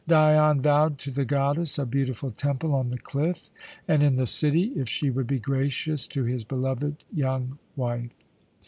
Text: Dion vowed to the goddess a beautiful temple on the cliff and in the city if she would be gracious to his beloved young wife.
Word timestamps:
Dion 0.07 0.61
vowed 0.63 0.97
to 0.97 1.11
the 1.11 1.25
goddess 1.25 1.77
a 1.77 1.85
beautiful 1.85 2.31
temple 2.31 2.73
on 2.73 2.89
the 2.89 2.97
cliff 2.97 3.51
and 3.87 4.01
in 4.01 4.15
the 4.15 4.25
city 4.25 4.71
if 4.75 4.89
she 4.89 5.11
would 5.11 5.27
be 5.27 5.37
gracious 5.37 6.07
to 6.07 6.23
his 6.23 6.43
beloved 6.43 7.03
young 7.13 7.59
wife. 7.75 8.09